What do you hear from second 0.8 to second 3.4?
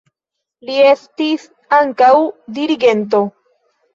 estis ankaŭ dirigento.